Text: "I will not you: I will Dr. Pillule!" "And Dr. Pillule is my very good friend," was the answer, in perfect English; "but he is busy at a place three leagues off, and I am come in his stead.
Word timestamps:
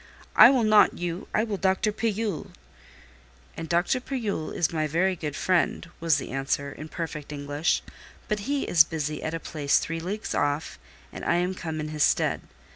"I 0.35 0.49
will 0.49 0.63
not 0.63 0.97
you: 0.97 1.27
I 1.31 1.43
will 1.43 1.57
Dr. 1.57 1.91
Pillule!" 1.91 2.47
"And 3.55 3.69
Dr. 3.69 3.99
Pillule 3.99 4.49
is 4.49 4.73
my 4.73 4.87
very 4.87 5.15
good 5.15 5.35
friend," 5.35 5.87
was 5.99 6.17
the 6.17 6.31
answer, 6.31 6.71
in 6.71 6.87
perfect 6.89 7.31
English; 7.31 7.83
"but 8.27 8.49
he 8.49 8.63
is 8.63 8.83
busy 8.83 9.21
at 9.21 9.35
a 9.35 9.39
place 9.39 9.77
three 9.77 9.99
leagues 9.99 10.33
off, 10.33 10.79
and 11.13 11.23
I 11.23 11.35
am 11.35 11.53
come 11.53 11.79
in 11.79 11.89
his 11.89 12.01
stead. 12.01 12.41